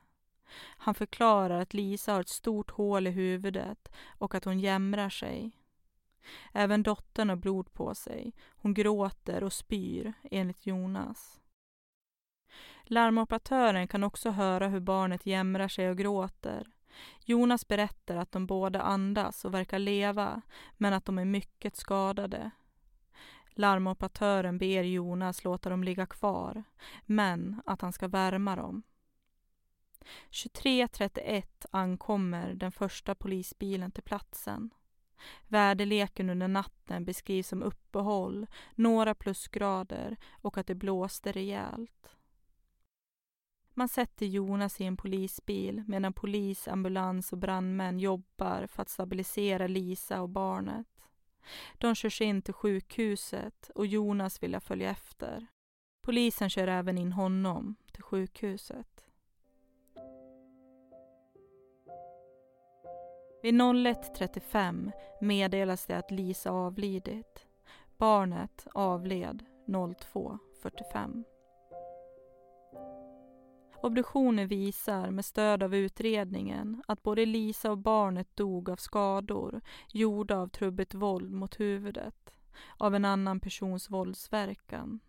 Han 0.77 0.95
förklarar 0.95 1.59
att 1.59 1.73
Lisa 1.73 2.13
har 2.13 2.21
ett 2.21 2.29
stort 2.29 2.71
hål 2.71 3.07
i 3.07 3.11
huvudet 3.11 3.91
och 4.17 4.35
att 4.35 4.45
hon 4.45 4.59
jämrar 4.59 5.09
sig. 5.09 5.51
Även 6.53 6.83
dottern 6.83 7.29
har 7.29 7.35
blod 7.35 7.73
på 7.73 7.95
sig. 7.95 8.33
Hon 8.49 8.73
gråter 8.73 9.43
och 9.43 9.53
spyr, 9.53 10.13
enligt 10.31 10.65
Jonas. 10.65 11.41
Larmoperatören 12.83 13.87
kan 13.87 14.03
också 14.03 14.29
höra 14.29 14.67
hur 14.67 14.79
barnet 14.79 15.25
jämrar 15.25 15.67
sig 15.67 15.89
och 15.89 15.97
gråter. 15.97 16.71
Jonas 17.25 17.67
berättar 17.67 18.15
att 18.15 18.31
de 18.31 18.45
båda 18.47 18.81
andas 18.81 19.45
och 19.45 19.53
verkar 19.53 19.79
leva, 19.79 20.41
men 20.77 20.93
att 20.93 21.05
de 21.05 21.19
är 21.19 21.25
mycket 21.25 21.75
skadade. 21.75 22.51
Larmoperatören 23.55 24.57
ber 24.57 24.83
Jonas 24.83 25.43
låta 25.43 25.69
dem 25.69 25.83
ligga 25.83 26.05
kvar, 26.05 26.63
men 27.05 27.61
att 27.65 27.81
han 27.81 27.93
ska 27.93 28.07
värma 28.07 28.55
dem. 28.55 28.83
23.31 30.29 31.65
ankommer 31.71 32.53
den 32.53 32.71
första 32.71 33.15
polisbilen 33.15 33.91
till 33.91 34.03
platsen. 34.03 34.69
Väderleken 35.47 36.29
under 36.29 36.47
natten 36.47 37.05
beskrivs 37.05 37.47
som 37.47 37.63
uppehåll, 37.63 38.47
några 38.75 39.15
plusgrader 39.15 40.17
och 40.31 40.57
att 40.57 40.67
det 40.67 40.75
blåste 40.75 41.31
rejält. 41.31 42.09
Man 43.73 43.89
sätter 43.89 44.25
Jonas 44.25 44.81
i 44.81 44.85
en 44.85 44.97
polisbil 44.97 45.83
medan 45.87 46.13
polis, 46.13 46.67
ambulans 46.67 47.31
och 47.31 47.37
brandmän 47.37 47.99
jobbar 47.99 48.67
för 48.67 48.81
att 48.81 48.89
stabilisera 48.89 49.67
Lisa 49.67 50.21
och 50.21 50.29
barnet. 50.29 50.87
De 51.77 51.95
körs 51.95 52.21
in 52.21 52.41
till 52.41 52.53
sjukhuset 52.53 53.71
och 53.75 53.85
Jonas 53.85 54.43
vill 54.43 54.59
följa 54.59 54.89
efter. 54.89 55.47
Polisen 56.01 56.49
kör 56.49 56.67
även 56.67 56.97
in 56.97 57.11
honom 57.11 57.75
till 57.91 58.03
sjukhuset. 58.03 58.92
Vid 63.43 63.53
01.35 63.53 64.91
meddelas 65.21 65.85
det 65.85 65.97
att 65.97 66.11
Lisa 66.11 66.51
avlidit. 66.51 67.47
Barnet 67.97 68.67
avled 68.73 69.45
02.45. 69.67 71.23
Obduktioner 73.81 74.45
visar 74.45 75.11
med 75.11 75.25
stöd 75.25 75.63
av 75.63 75.75
utredningen 75.75 76.83
att 76.87 77.03
både 77.03 77.25
Lisa 77.25 77.71
och 77.71 77.77
barnet 77.77 78.35
dog 78.35 78.69
av 78.69 78.75
skador 78.75 79.61
gjorda 79.93 80.37
av 80.37 80.47
trubbigt 80.47 80.93
våld 80.93 81.31
mot 81.31 81.59
huvudet, 81.59 82.33
av 82.77 82.95
en 82.95 83.05
annan 83.05 83.39
persons 83.39 83.89
våldsverkan. 83.89 84.99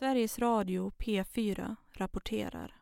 Sveriges 0.00 0.38
Radio 0.38 0.92
P4 0.98 1.76
rapporterar. 1.92 2.79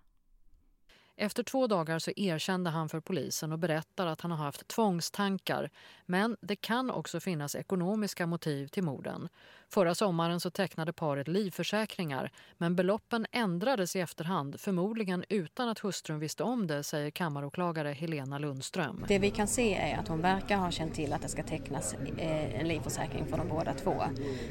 Efter 1.20 1.42
två 1.42 1.66
dagar 1.66 1.98
så 1.98 2.10
erkände 2.16 2.70
han 2.70 2.88
för 2.88 3.00
polisen 3.00 3.52
och 3.52 3.58
berättar 3.58 4.06
att 4.06 4.20
han 4.20 4.30
har 4.30 4.38
haft 4.38 4.68
tvångstankar. 4.68 5.70
Men 6.06 6.37
det 6.40 6.56
kan 6.56 6.90
också 6.90 7.20
finnas 7.20 7.54
ekonomiska 7.54 8.26
motiv 8.26 8.66
till 8.66 8.82
morden. 8.82 9.28
Förra 9.70 9.94
sommaren 9.94 10.40
så 10.40 10.50
tecknade 10.50 10.92
paret 10.92 11.28
livförsäkringar 11.28 12.32
men 12.58 12.76
beloppen 12.76 13.26
ändrades 13.32 13.96
i 13.96 14.00
efterhand, 14.00 14.60
förmodligen 14.60 15.25
utan 15.28 15.68
att 15.68 15.78
hustrun 15.78 16.18
visste 16.18 16.42
om 16.42 16.66
det, 16.66 16.82
säger 16.82 17.10
kammaråklagare 17.10 17.92
Helena 17.92 18.38
Lundström. 18.38 19.04
Det 19.08 19.18
vi 19.18 19.30
kan 19.30 19.48
se 19.48 19.75
är 19.75 19.98
att 19.98 20.08
hon 20.08 20.22
verkar 20.22 20.56
ha 20.56 20.70
känt 20.70 20.94
till 20.94 21.12
att 21.12 21.22
det 21.22 21.28
ska 21.28 21.42
tecknas 21.42 21.94
eh, 21.94 22.60
en 22.60 22.68
livförsäkring 22.68 23.26
för 23.26 23.37
de 23.37 23.48
båda 23.48 23.75
två. 23.75 24.02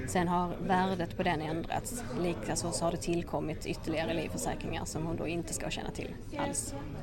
Sen 0.07 0.27
har 0.27 0.55
värdet 0.61 1.17
på 1.17 1.23
den 1.23 1.41
ändrats. 1.41 2.03
Likaså 2.21 2.71
så 2.71 2.85
har 2.85 2.91
det 2.91 2.97
tillkommit 2.97 3.65
ytterligare 3.65 4.13
livförsäkringar 4.13 4.85
som 4.85 5.05
hon 5.05 5.15
då 5.15 5.27
inte 5.27 5.53
ska 5.53 5.69
känna 5.69 5.91
till 5.91 6.15
alls. 6.37 6.56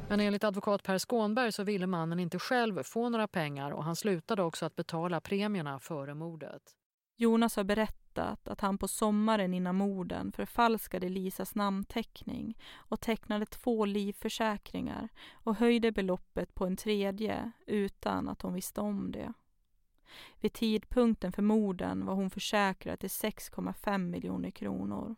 Men 0.08 0.20
enligt 0.20 0.44
advokat 0.44 0.82
Per 0.82 0.98
Skånberg 0.98 1.52
så 1.52 1.64
ville 1.64 1.86
mannen 1.86 2.20
inte 2.20 2.38
själv 2.38 2.82
få 2.82 3.08
några 3.08 3.28
pengar 3.28 3.70
och 3.70 3.84
han 3.84 3.96
slutade 3.96 4.42
också 4.42 4.66
att 4.66 4.76
betala 4.76 5.20
premierna 5.20 5.80
före 5.80 6.14
mordet. 6.14 6.62
Jonas 7.16 7.56
har 7.56 7.64
berättat 7.64 8.48
att 8.48 8.60
han 8.60 8.78
på 8.78 8.88
sommaren 8.88 9.54
innan 9.54 9.76
morden 9.76 10.32
förfalskade 10.32 11.08
Lisas 11.08 11.54
namnteckning 11.54 12.58
och 12.74 13.00
tecknade 13.00 13.46
två 13.46 13.84
livförsäkringar 13.84 15.08
och 15.32 15.56
höjde 15.56 15.92
beloppet 15.92 16.54
på 16.54 16.66
en 16.66 16.76
tredje 16.76 17.50
utan 17.66 18.28
att 18.28 18.42
hon 18.42 18.54
visste 18.54 18.80
om 18.80 19.12
det. 19.12 19.32
Vid 20.40 20.52
tidpunkten 20.52 21.32
för 21.32 21.42
morden 21.42 22.06
var 22.06 22.14
hon 22.14 22.30
försäkrad 22.30 23.00
till 23.00 23.08
6,5 23.08 23.98
miljoner 23.98 24.50
kronor. 24.50 25.16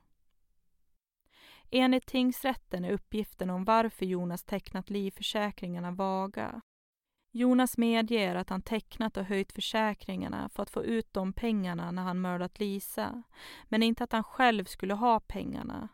Enligt 1.70 2.06
tingsrätten 2.06 2.84
är 2.84 2.92
uppgiften 2.92 3.50
om 3.50 3.64
varför 3.64 4.06
Jonas 4.06 4.44
tecknat 4.44 4.90
livförsäkringarna 4.90 5.90
vaga. 5.90 6.60
Jonas 7.32 7.78
medger 7.78 8.34
att 8.34 8.50
han 8.50 8.62
tecknat 8.62 9.16
och 9.16 9.24
höjt 9.24 9.52
försäkringarna 9.52 10.48
för 10.48 10.62
att 10.62 10.70
få 10.70 10.84
ut 10.84 11.12
de 11.12 11.32
pengarna 11.32 11.90
när 11.90 12.02
han 12.02 12.20
mördat 12.20 12.60
Lisa, 12.60 13.22
men 13.64 13.82
inte 13.82 14.04
att 14.04 14.12
han 14.12 14.24
själv 14.24 14.64
skulle 14.64 14.94
ha 14.94 15.20
pengarna, 15.20 15.88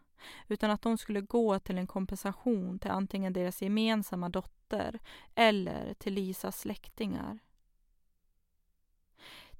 utan 0.48 0.70
att 0.70 0.82
de 0.82 0.98
skulle 0.98 1.20
gå 1.20 1.58
till 1.58 1.78
en 1.78 1.86
kompensation 1.86 2.78
till 2.78 2.90
antingen 2.90 3.32
deras 3.32 3.62
gemensamma 3.62 4.28
dotter 4.28 4.98
eller 5.34 5.94
till 5.94 6.14
Lisas 6.14 6.60
släktingar. 6.60 7.38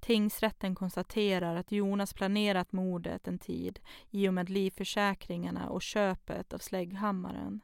Tingsrätten 0.02 0.74
konstaterar 0.74 1.56
att 1.56 1.72
Jonas 1.72 2.14
planerat 2.14 2.72
mordet 2.72 3.28
en 3.28 3.38
tid 3.38 3.80
i 4.10 4.28
och 4.28 4.34
med 4.34 4.50
livförsäkringarna 4.50 5.68
och 5.68 5.82
köpet 5.82 6.52
av 6.52 6.58
slägghammaren. 6.58 7.60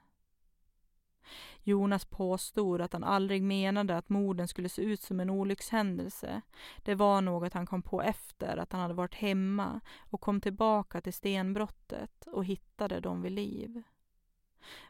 Jonas 1.62 2.04
påstod 2.04 2.80
att 2.80 2.92
han 2.92 3.04
aldrig 3.04 3.42
menade 3.42 3.96
att 3.96 4.08
morden 4.08 4.48
skulle 4.48 4.68
se 4.68 4.82
ut 4.82 5.02
som 5.02 5.20
en 5.20 5.30
olyckshändelse. 5.30 6.42
Det 6.82 6.94
var 6.94 7.20
något 7.20 7.52
han 7.52 7.66
kom 7.66 7.82
på 7.82 8.02
efter 8.02 8.56
att 8.56 8.72
han 8.72 8.80
hade 8.80 8.94
varit 8.94 9.14
hemma 9.14 9.80
och 9.98 10.20
kom 10.20 10.40
tillbaka 10.40 11.00
till 11.00 11.12
stenbrottet 11.12 12.26
och 12.26 12.44
hittade 12.44 13.00
dem 13.00 13.22
vid 13.22 13.32
liv. 13.32 13.82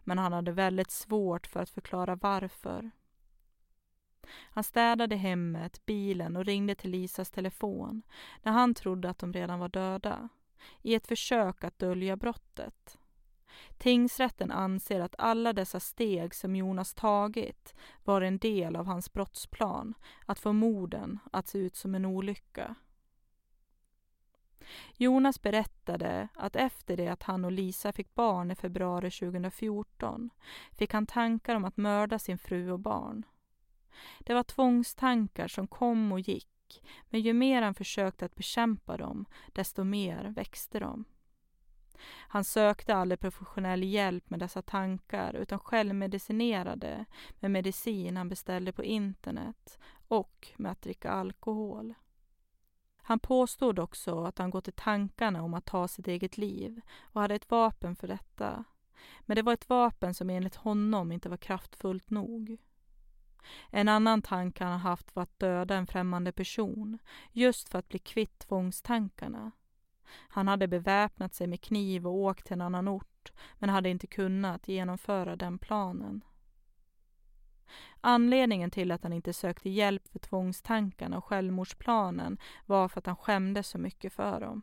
Men 0.00 0.18
han 0.18 0.32
hade 0.32 0.52
väldigt 0.52 0.90
svårt 0.90 1.46
för 1.46 1.60
att 1.60 1.70
förklara 1.70 2.16
varför. 2.16 2.90
Han 4.50 4.64
städade 4.64 5.16
hemmet, 5.16 5.86
bilen 5.86 6.36
och 6.36 6.44
ringde 6.44 6.74
till 6.74 6.90
Lisas 6.90 7.30
telefon 7.30 8.02
när 8.42 8.52
han 8.52 8.74
trodde 8.74 9.10
att 9.10 9.18
de 9.18 9.32
redan 9.32 9.58
var 9.58 9.68
döda, 9.68 10.28
i 10.82 10.94
ett 10.94 11.06
försök 11.06 11.64
att 11.64 11.78
dölja 11.78 12.16
brottet. 12.16 12.98
Tingsrätten 13.78 14.50
anser 14.50 15.00
att 15.00 15.14
alla 15.18 15.52
dessa 15.52 15.80
steg 15.80 16.34
som 16.34 16.56
Jonas 16.56 16.94
tagit 16.94 17.74
var 18.04 18.20
en 18.20 18.38
del 18.38 18.76
av 18.76 18.86
hans 18.86 19.12
brottsplan 19.12 19.94
att 20.26 20.38
få 20.38 20.52
morden 20.52 21.18
att 21.32 21.48
se 21.48 21.58
ut 21.58 21.76
som 21.76 21.94
en 21.94 22.04
olycka. 22.04 22.74
Jonas 24.96 25.42
berättade 25.42 26.28
att 26.34 26.56
efter 26.56 26.96
det 26.96 27.08
att 27.08 27.22
han 27.22 27.44
och 27.44 27.52
Lisa 27.52 27.92
fick 27.92 28.14
barn 28.14 28.50
i 28.50 28.54
februari 28.54 29.10
2014 29.10 30.30
fick 30.72 30.92
han 30.92 31.06
tankar 31.06 31.54
om 31.54 31.64
att 31.64 31.76
mörda 31.76 32.18
sin 32.18 32.38
fru 32.38 32.70
och 32.70 32.80
barn. 32.80 33.24
Det 34.18 34.34
var 34.34 34.42
tvångstankar 34.42 35.48
som 35.48 35.66
kom 35.66 36.12
och 36.12 36.20
gick, 36.20 36.82
men 37.08 37.20
ju 37.20 37.32
mer 37.32 37.62
han 37.62 37.74
försökte 37.74 38.24
att 38.24 38.34
bekämpa 38.34 38.96
dem, 38.96 39.26
desto 39.52 39.84
mer 39.84 40.24
växte 40.24 40.78
de. 40.78 41.04
Han 42.10 42.44
sökte 42.44 42.94
aldrig 42.94 43.20
professionell 43.20 43.82
hjälp 43.82 44.30
med 44.30 44.40
dessa 44.40 44.62
tankar 44.62 45.34
utan 45.34 45.58
självmedicinerade 45.58 47.04
med 47.40 47.50
medicin 47.50 48.16
han 48.16 48.28
beställde 48.28 48.72
på 48.72 48.84
internet 48.84 49.78
och 50.08 50.48
med 50.56 50.72
att 50.72 50.82
dricka 50.82 51.10
alkohol. 51.10 51.94
Han 53.08 53.18
påstod 53.18 53.78
också 53.78 54.24
att 54.24 54.38
han 54.38 54.50
gått 54.50 54.68
i 54.68 54.72
tankarna 54.72 55.42
om 55.42 55.54
att 55.54 55.64
ta 55.64 55.88
sitt 55.88 56.08
eget 56.08 56.36
liv 56.36 56.80
och 57.00 57.20
hade 57.20 57.34
ett 57.34 57.50
vapen 57.50 57.96
för 57.96 58.08
detta. 58.08 58.64
Men 59.20 59.34
det 59.36 59.42
var 59.42 59.52
ett 59.52 59.68
vapen 59.68 60.14
som 60.14 60.30
enligt 60.30 60.54
honom 60.54 61.12
inte 61.12 61.28
var 61.28 61.36
kraftfullt 61.36 62.10
nog. 62.10 62.56
En 63.70 63.88
annan 63.88 64.22
tanke 64.22 64.64
han 64.64 64.80
haft 64.80 65.16
var 65.16 65.22
att 65.22 65.38
döda 65.38 65.74
en 65.76 65.86
främmande 65.86 66.32
person, 66.32 66.98
just 67.32 67.68
för 67.68 67.78
att 67.78 67.88
bli 67.88 67.98
kvitt 67.98 68.38
tvångstankarna. 68.38 69.50
Han 70.10 70.48
hade 70.48 70.68
beväpnat 70.68 71.34
sig 71.34 71.46
med 71.46 71.60
kniv 71.60 72.06
och 72.06 72.14
åkt 72.14 72.44
till 72.46 72.52
en 72.52 72.60
annan 72.60 72.88
ort, 72.88 73.32
men 73.58 73.70
hade 73.70 73.88
inte 73.88 74.06
kunnat 74.06 74.68
genomföra 74.68 75.36
den 75.36 75.58
planen. 75.58 76.24
Anledningen 78.00 78.70
till 78.70 78.92
att 78.92 79.02
han 79.02 79.12
inte 79.12 79.32
sökte 79.32 79.70
hjälp 79.70 80.08
för 80.08 80.18
tvångstankarna 80.18 81.18
och 81.18 81.24
självmordsplanen 81.24 82.38
var 82.66 82.88
för 82.88 82.98
att 82.98 83.06
han 83.06 83.16
skämdes 83.16 83.68
så 83.68 83.78
mycket 83.78 84.12
för 84.12 84.40
dem. 84.40 84.62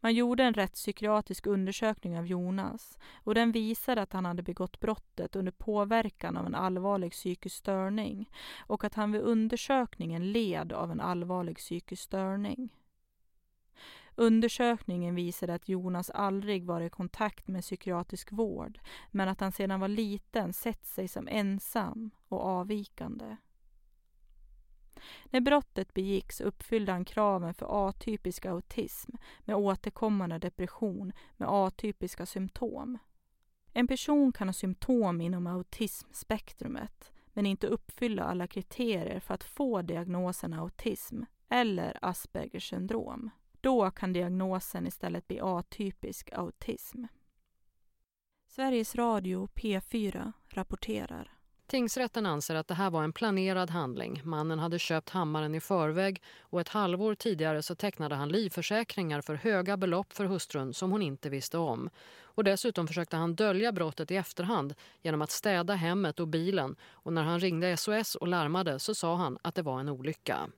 Man 0.00 0.14
gjorde 0.14 0.44
en 0.44 0.54
rättspsykiatrisk 0.54 1.46
undersökning 1.46 2.18
av 2.18 2.26
Jonas 2.26 2.98
och 3.14 3.34
den 3.34 3.52
visade 3.52 4.02
att 4.02 4.12
han 4.12 4.24
hade 4.24 4.42
begått 4.42 4.80
brottet 4.80 5.36
under 5.36 5.52
påverkan 5.52 6.36
av 6.36 6.46
en 6.46 6.54
allvarlig 6.54 7.12
psykisk 7.12 7.56
störning 7.56 8.30
och 8.66 8.84
att 8.84 8.94
han 8.94 9.12
vid 9.12 9.20
undersökningen 9.20 10.32
led 10.32 10.72
av 10.72 10.90
en 10.90 11.00
allvarlig 11.00 11.56
psykisk 11.56 12.02
störning. 12.02 12.72
Undersökningen 14.14 15.14
visade 15.14 15.54
att 15.54 15.68
Jonas 15.68 16.10
aldrig 16.10 16.64
varit 16.64 16.86
i 16.86 16.90
kontakt 16.90 17.48
med 17.48 17.62
psykiatrisk 17.62 18.32
vård 18.32 18.78
men 19.10 19.28
att 19.28 19.40
han 19.40 19.52
sedan 19.52 19.80
var 19.80 19.88
liten 19.88 20.52
sett 20.52 20.86
sig 20.86 21.08
som 21.08 21.28
ensam 21.28 22.10
och 22.28 22.44
avvikande. 22.44 23.36
När 25.24 25.40
brottet 25.40 25.94
begicks 25.94 26.40
uppfyllde 26.40 26.92
han 26.92 27.04
kraven 27.04 27.54
för 27.54 27.88
atypisk 27.88 28.46
autism 28.46 29.10
med 29.40 29.56
återkommande 29.56 30.38
depression 30.38 31.12
med 31.36 31.48
atypiska 31.48 32.26
symptom. 32.26 32.98
En 33.72 33.86
person 33.86 34.32
kan 34.32 34.48
ha 34.48 34.52
symptom 34.52 35.20
inom 35.20 35.46
autismspektrumet 35.46 37.12
men 37.32 37.46
inte 37.46 37.66
uppfylla 37.66 38.24
alla 38.24 38.46
kriterier 38.46 39.20
för 39.20 39.34
att 39.34 39.44
få 39.44 39.82
diagnosen 39.82 40.52
autism 40.52 41.22
eller 41.48 41.98
Aspergers 42.02 42.68
syndrom. 42.68 43.30
Då 43.60 43.90
kan 43.90 44.12
diagnosen 44.12 44.86
istället 44.86 45.28
bli 45.28 45.40
atypisk 45.40 46.32
autism. 46.32 47.04
Sveriges 48.46 48.94
Radio 48.94 49.48
P4 49.54 50.32
rapporterar. 50.48 51.31
Tingsrätten 51.72 52.26
anser 52.26 52.54
att 52.54 52.68
det 52.68 52.74
här 52.74 52.90
var 52.90 53.04
en 53.04 53.12
planerad 53.12 53.70
handling. 53.70 54.20
Mannen 54.24 54.58
hade 54.58 54.78
köpt 54.78 55.10
hammaren 55.10 55.54
i 55.54 55.60
förväg 55.60 56.22
och 56.40 56.60
ett 56.60 56.68
halvår 56.68 57.14
tidigare 57.14 57.62
så 57.62 57.74
tecknade 57.74 58.14
han 58.14 58.28
livförsäkringar 58.28 59.20
för 59.20 59.34
höga 59.34 59.76
belopp 59.76 60.12
för 60.12 60.24
hustrun 60.24 60.74
som 60.74 60.90
hon 60.90 61.02
inte 61.02 61.28
visste 61.28 61.58
om. 61.58 61.90
Och 62.22 62.44
dessutom 62.44 62.86
försökte 62.86 63.16
han 63.16 63.34
dölja 63.34 63.72
brottet 63.72 64.10
i 64.10 64.16
efterhand 64.16 64.74
genom 65.02 65.22
att 65.22 65.30
städa 65.30 65.74
hemmet 65.74 66.20
och 66.20 66.28
bilen 66.28 66.76
och 66.90 67.12
när 67.12 67.22
han 67.22 67.40
ringde 67.40 67.76
SOS 67.76 68.14
och 68.14 68.28
larmade 68.28 68.78
så 68.78 68.94
sa 68.94 69.16
han 69.16 69.38
att 69.42 69.54
det 69.54 69.62
var 69.62 69.80
en 69.80 69.88
olycka. 69.88 70.48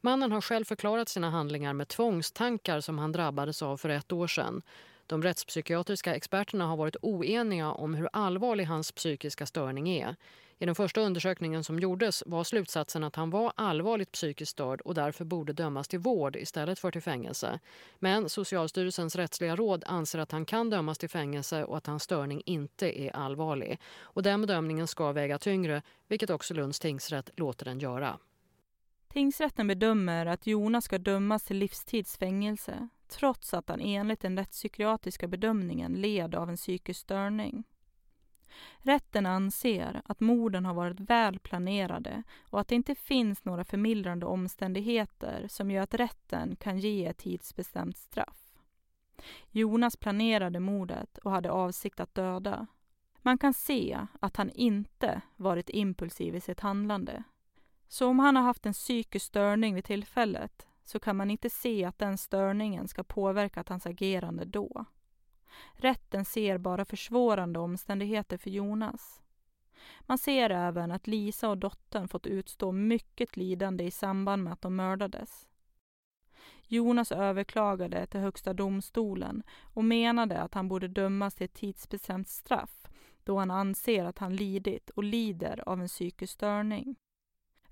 Mannen 0.00 0.32
har 0.32 0.40
själv 0.40 0.64
förklarat 0.64 1.08
sina 1.08 1.30
handlingar 1.30 1.72
med 1.72 1.88
tvångstankar 1.88 2.80
som 2.80 2.98
han 2.98 3.12
drabbades 3.12 3.62
av 3.62 3.76
för 3.76 3.88
ett 3.88 4.12
år 4.12 4.26
sedan. 4.26 4.62
De 5.08 5.22
rättspsykiatriska 5.22 6.14
experterna 6.14 6.66
har 6.66 6.76
varit 6.76 6.96
oeniga 7.02 7.72
om 7.72 7.94
hur 7.94 8.08
allvarlig 8.12 8.64
hans 8.64 8.92
psykiska 8.92 9.46
störning 9.46 9.88
är. 9.88 10.16
I 10.58 10.66
den 10.66 10.74
första 10.74 11.00
undersökningen 11.00 11.64
som 11.64 11.78
gjordes 11.78 12.22
var 12.26 12.44
slutsatsen 12.44 13.04
att 13.04 13.16
han 13.16 13.30
var 13.30 13.52
allvarligt 13.56 14.12
psykiskt 14.12 14.50
störd 14.50 14.80
och 14.80 14.94
därför 14.94 15.24
borde 15.24 15.52
dömas 15.52 15.88
till 15.88 15.98
vård 15.98 16.36
istället 16.36 16.78
för 16.78 16.90
till 16.90 17.02
fängelse. 17.02 17.60
Men 17.98 18.28
Socialstyrelsens 18.28 19.16
rättsliga 19.16 19.56
råd 19.56 19.84
anser 19.86 20.18
att 20.18 20.32
han 20.32 20.44
kan 20.44 20.70
dömas 20.70 20.98
till 20.98 21.08
fängelse 21.08 21.64
och 21.64 21.76
att 21.76 21.86
hans 21.86 22.02
störning 22.02 22.42
inte 22.46 23.00
är 23.00 23.16
allvarlig. 23.16 23.80
Och 24.00 24.22
den 24.22 24.40
bedömningen 24.40 24.86
ska 24.86 25.12
väga 25.12 25.38
tyngre, 25.38 25.82
vilket 26.08 26.30
också 26.30 26.54
Lunds 26.54 26.80
tingsrätt 26.80 27.30
låter 27.36 27.64
den 27.64 27.78
göra. 27.78 28.18
Tingsrätten 29.12 29.66
bedömer 29.66 30.26
att 30.26 30.46
Jonas 30.46 30.84
ska 30.84 30.98
dömas 30.98 31.44
till 31.44 31.56
livstidsfängelse 31.56 32.88
trots 33.08 33.54
att 33.54 33.68
han 33.68 33.80
enligt 33.80 34.20
den 34.20 34.36
rättspsykiatriska 34.36 35.28
bedömningen 35.28 35.94
led 35.94 36.34
av 36.34 36.50
en 36.50 36.56
psykisk 36.56 37.00
störning. 37.00 37.64
Rätten 38.78 39.26
anser 39.26 40.02
att 40.04 40.20
morden 40.20 40.64
har 40.64 40.74
varit 40.74 41.00
väl 41.00 41.38
planerade 41.38 42.22
och 42.50 42.60
att 42.60 42.68
det 42.68 42.74
inte 42.74 42.94
finns 42.94 43.44
några 43.44 43.64
förmildrande 43.64 44.26
omständigheter 44.26 45.46
som 45.48 45.70
gör 45.70 45.82
att 45.82 45.94
rätten 45.94 46.56
kan 46.56 46.78
ge 46.78 47.06
ett 47.06 47.18
tidsbestämt 47.18 47.96
straff. 47.96 48.54
Jonas 49.50 49.96
planerade 49.96 50.60
mordet 50.60 51.18
och 51.18 51.30
hade 51.30 51.50
avsikt 51.50 52.00
att 52.00 52.14
döda. 52.14 52.66
Man 53.22 53.38
kan 53.38 53.54
se 53.54 53.98
att 54.20 54.36
han 54.36 54.50
inte 54.50 55.20
varit 55.36 55.70
impulsiv 55.70 56.36
i 56.36 56.40
sitt 56.40 56.60
handlande. 56.60 57.22
Så 57.88 58.06
om 58.06 58.18
han 58.18 58.36
har 58.36 58.42
haft 58.42 58.66
en 58.66 58.72
psykisk 58.72 59.26
störning 59.26 59.74
vid 59.74 59.84
tillfället 59.84 60.67
så 60.88 60.98
kan 60.98 61.16
man 61.16 61.30
inte 61.30 61.50
se 61.50 61.84
att 61.84 61.98
den 61.98 62.18
störningen 62.18 62.88
ska 62.88 63.02
påverkat 63.02 63.68
hans 63.68 63.86
agerande 63.86 64.44
då. 64.44 64.84
Rätten 65.72 66.24
ser 66.24 66.58
bara 66.58 66.84
försvårande 66.84 67.58
omständigheter 67.58 68.38
för 68.38 68.50
Jonas. 68.50 69.22
Man 70.00 70.18
ser 70.18 70.50
även 70.50 70.90
att 70.90 71.06
Lisa 71.06 71.48
och 71.48 71.58
dottern 71.58 72.08
fått 72.08 72.26
utstå 72.26 72.72
mycket 72.72 73.36
lidande 73.36 73.84
i 73.84 73.90
samband 73.90 74.44
med 74.44 74.52
att 74.52 74.62
de 74.62 74.76
mördades. 74.76 75.48
Jonas 76.66 77.12
överklagade 77.12 78.06
till 78.06 78.20
Högsta 78.20 78.52
domstolen 78.52 79.42
och 79.74 79.84
menade 79.84 80.40
att 80.40 80.54
han 80.54 80.68
borde 80.68 80.88
dömas 80.88 81.34
till 81.34 81.44
ett 81.44 81.54
tidsbestämt 81.54 82.28
straff 82.28 82.86
då 83.24 83.38
han 83.38 83.50
anser 83.50 84.04
att 84.04 84.18
han 84.18 84.36
lidit 84.36 84.90
och 84.90 85.04
lider 85.04 85.68
av 85.68 85.80
en 85.80 85.88
psykisk 85.88 86.32
störning. 86.32 86.96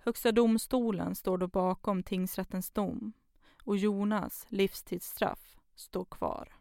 Högsta 0.06 0.32
domstolen 0.32 1.14
står 1.14 1.38
då 1.38 1.46
bakom 1.46 2.02
tingsrättens 2.02 2.70
dom 2.70 3.12
och 3.64 3.76
Jonas 3.76 4.46
livstidsstraff 4.48 5.56
står 5.74 6.04
kvar. 6.04 6.55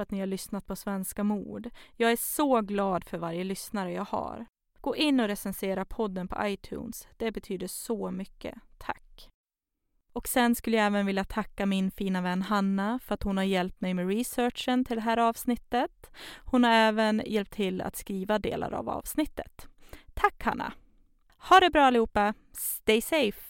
För 0.00 0.02
att 0.02 0.10
ni 0.10 0.20
har 0.20 0.26
lyssnat 0.26 0.66
på 0.66 0.76
Svenska 0.76 1.24
mord. 1.24 1.70
Jag 1.96 2.12
är 2.12 2.16
så 2.16 2.60
glad 2.60 3.04
för 3.04 3.18
varje 3.18 3.44
lyssnare 3.44 3.92
jag 3.92 4.04
har. 4.04 4.46
Gå 4.80 4.96
in 4.96 5.20
och 5.20 5.28
recensera 5.28 5.84
podden 5.84 6.28
på 6.28 6.36
iTunes. 6.46 7.08
Det 7.16 7.32
betyder 7.32 7.66
så 7.66 8.10
mycket. 8.10 8.54
Tack! 8.78 9.28
Och 10.12 10.28
sen 10.28 10.54
skulle 10.54 10.76
jag 10.76 10.86
även 10.86 11.06
vilja 11.06 11.24
tacka 11.24 11.66
min 11.66 11.90
fina 11.90 12.20
vän 12.20 12.42
Hanna 12.42 12.98
för 13.02 13.14
att 13.14 13.22
hon 13.22 13.36
har 13.36 13.44
hjälpt 13.44 13.80
mig 13.80 13.94
med 13.94 14.08
researchen 14.08 14.84
till 14.84 14.96
det 14.96 15.02
här 15.02 15.16
avsnittet. 15.16 16.10
Hon 16.44 16.64
har 16.64 16.72
även 16.72 17.22
hjälpt 17.26 17.52
till 17.52 17.80
att 17.80 17.96
skriva 17.96 18.38
delar 18.38 18.72
av 18.72 18.88
avsnittet. 18.88 19.68
Tack 20.14 20.44
Hanna! 20.44 20.72
Ha 21.36 21.60
det 21.60 21.70
bra 21.70 21.84
allihopa! 21.84 22.34
Stay 22.52 23.00
safe! 23.00 23.49